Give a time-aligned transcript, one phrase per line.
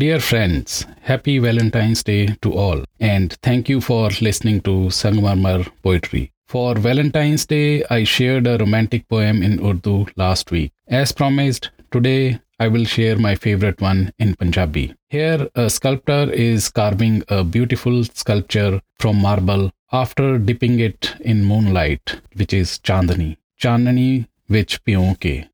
[0.00, 6.32] Dear friends, happy Valentine's Day to all, and thank you for listening to Sangmarmar Poetry.
[6.48, 10.72] For Valentine's Day, I shared a romantic poem in Urdu last week.
[10.88, 14.94] As promised, today I will share my favorite one in Punjabi.
[15.10, 22.22] Here, a sculptor is carving a beautiful sculpture from marble after dipping it in moonlight,
[22.36, 23.36] which is Chandani.
[23.60, 25.50] Chandani, which Pionke.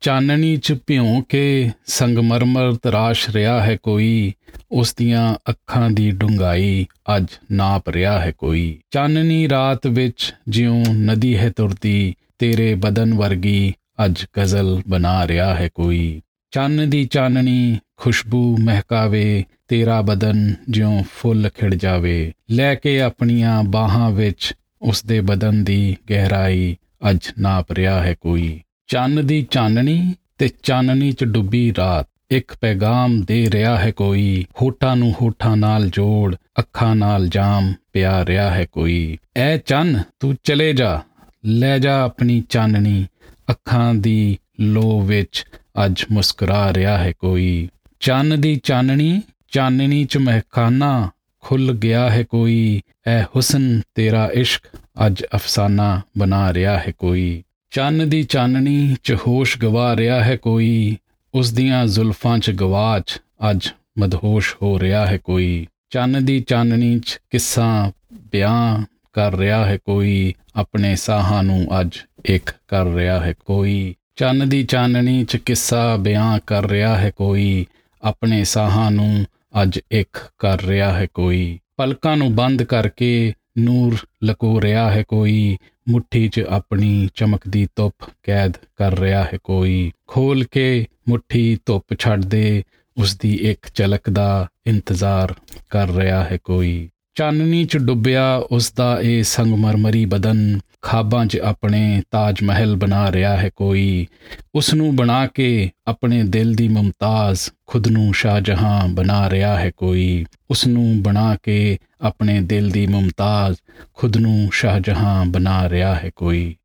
[0.00, 4.32] ਚਾਨਣੀ ਚ ਭਿਉਂ ਕੇ ਸੰਗਮਰਮਰ ਤਰਾਸ਼ ਰਿਹਾ ਹੈ ਕੋਈ,
[4.70, 6.86] ਉਸ ਦੀਆਂ ਅੱਖਾਂ ਦੀ ਡੂੰਘਾਈ
[7.16, 13.74] ਅੱਜ ਨਾਪ ਰਿਹਾ ਹੈ ਕੋਈ। ਚਾਨਣੀ ਰਾਤ ਵਿੱਚ ਜਿਉਂ ਨਦੀ ਹੈ ਤੁਰਦੀ, ਤੇਰੇ ਬਦਨ ਵਰਗੀ
[14.04, 21.50] ਅੱਜ ਗਜ਼ਲ ਬਣਾ ਰਿਹਾ ਹੈ ਕੋਈ। ਚੰਨ ਦੀ ਚਾਨਣੀ ਖੁਸ਼ਬੂ ਮਹਿਕਾਵੇ, ਤੇਰਾ ਬਦਨ ਜਿਉਂ ਫੁੱਲ
[21.58, 26.76] ਖਿੜ ਜਾਵੇ। ਲੈ ਕੇ ਆਪਣੀਆਂ ਬਾਹਾਂ ਵਿੱਚ ਉਸ ਦੇ ਬਦਨ ਦੀ ਗਹਿਰਾਈ
[27.10, 33.20] ਅੱਜ ਨਾਪ ਰਿਹਾ ਹੈ ਕੋਈ। ਚੰਨ ਦੀ ਚਾਨਣੀ ਤੇ ਚਾਨਣੀ ਚ ਡੁੱਬੀ ਰਾਤ। ਇੱਕ ਪੈਗਾਮ
[33.20, 38.66] ਦੇ ਰਿਹਾ ਹੈ ਕੋਈ। ਹੋਠਾਂ ਨੂੰ ਹੋਠਾਂ ਨਾਲ ਜੋੜ, ਅੱਖਾਂ ਨਾਲ ਜਾਮ ਪਿਆ ਰਿਹਾ ਹੈ
[38.72, 41.00] ਕੋਈ। ਐ ਚੰਨ, ਤੂੰ ਚਲੇ ਜਾ।
[41.44, 43.06] ਲੈ ਜਾ ਆਪਣੀ ਚਾਨਣੀ।
[43.50, 45.44] ਅੱਖਾਂ ਦੀ ਲੋ ਵਿੱਚ
[45.84, 47.68] ਅੱਜ ਮੁਸਕਰਾ ਰਿਹਾ ਹੈ ਕੋਈ।
[48.00, 51.10] ਚੰਨ ਦੀ ਚਾਨਣੀ ਚਾਨਣੀ ਚ ਮਹਿਕਾਨਾ
[51.40, 58.08] ਖੁੱਲ ਗਿਆ ਹੈ ਕੋਈ। ਐ ਹੁਸਨ ਤੇਰਾ ਇਸ਼ਕ ਅੱਜ ਅਫਸਾਨਾ ਬਣਾ ਰਿਹਾ ਹੈ ਕੋਈ। ਚੰਨ
[58.08, 60.96] ਦੀ ਚਾਨਣੀ ਚ ਹੋਸ਼ ਗਵਾ ਰਿਹਾ ਹੈ ਕੋਈ,
[61.34, 63.68] ਉਸ ਦੀਆਂ ਜ਼ੁਲਫਾਂ ਚ ਗਵਾਚ ਅੱਜ
[63.98, 70.34] ਮਦਹੋਸ਼ ਹੋ ਰਿਹਾ ਹੈ ਕੋਈ। ਚੰਨ ਦੀ ਚਾਨਣੀ ਚ ਕਿੱਸਾ ਬਿਆਨ ਕਰ ਰਿਹਾ ਹੈ ਕੋਈ,
[70.56, 76.40] ਆਪਣੇ ਸਾਹਾਂ ਨੂੰ ਅੱਜ ਇੱਕ ਕਰ ਰਿਹਾ ਹੈ ਕੋਈ। ਚੰਨ ਦੀ ਚਾਨਣੀ ਚ ਕਿੱਸਾ ਬਿਆਨ
[76.46, 77.66] ਕਰ ਰਿਹਾ ਹੈ ਕੋਈ,
[78.02, 79.26] ਆਪਣੇ ਸਾਹਾਂ ਨੂੰ
[79.62, 85.58] ਅੱਜ ਇੱਕ ਕਰ ਰਿਹਾ ਹੈ ਕੋਈ। ਪਲਕਾਂ ਨੂੰ ਬੰਦ ਕਰਕੇ ਨੂਰ ਲਕੋ ਰਿਹਾ ਹੈ ਕੋਈ,
[85.88, 92.24] ਮੁੱਠੀ 'ਚ ਆਪਣੀ ਚਮਕਦੀ ਧੁੱਪ ਕੈਦ ਕਰ ਰਿਹਾ ਹੈ ਕੋਈ। ਖੋਲ ਕੇ ਮੁੱਠੀ ਧੁੱਪ ਛੱਡ
[92.24, 92.64] ਦੇ
[92.98, 95.34] ਉਸ ਦੀ ਇੱਕ ਝਲਕ ਦਾ ਇੰਤਜ਼ਾਰ
[95.70, 102.02] ਕਰ ਰਿਹਾ ਹੈ ਕੋਈ। ਚਾਨਣੀ 'ਚ ਡੁੱਬਿਆ ਉਸ ਦਾ ਇਹ ਸੰਗਮਰਮਰੀ ਬਦਨ ਖਾਬਾਂ 'ਚ ਆਪਣੇ
[102.10, 104.06] ਤਾਜ ਮਹਿਲ ਬਣਾ ਰਿਹਾ ਹੈ ਕੋਈ।
[104.54, 110.26] ਉਸ ਨੂੰ ਬਣਾ ਕੇ ਆਪਣੇ ਦਿਲ ਦੀ ਮੁਮਤਾਜ਼ ਖੁਦ ਨੂੰ ਸ਼ਾਹਜਹਾਂ ਬਣਾ ਰਿਹਾ ਹੈ ਕੋਈ।
[110.50, 113.56] ਉਸ ਨੂੰ ਬਣਾ ਕੇ ਆਪਣੇ ਦਿਲ ਦੀ ਮੁਮਤਾਜ਼
[113.94, 116.56] ਖੁਦ ਨੂੰ ਸ਼ਾਹਜਹਾਂ ਬਣਾ ਰਿਹਾ ਹੈ ਕੋਈ।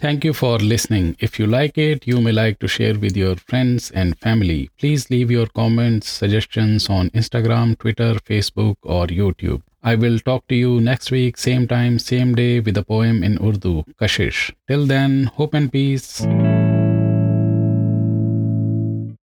[0.00, 1.16] Thank you for listening.
[1.18, 4.70] If you like it, you may like to share with your friends and family.
[4.78, 9.62] Please leave your comments, suggestions on Instagram, Twitter, Facebook, or YouTube.
[9.82, 13.44] I will talk to you next week, same time, same day, with a poem in
[13.44, 14.52] Urdu, Kashish.
[14.68, 16.24] Till then, hope and peace.